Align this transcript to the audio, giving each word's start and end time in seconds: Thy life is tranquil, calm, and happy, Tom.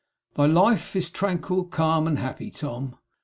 Thy 0.33 0.47
life 0.47 0.95
is 0.95 1.11
tranquil, 1.11 1.63
calm, 1.63 2.07
and 2.07 2.17
happy, 2.17 2.49
Tom. 2.49 2.95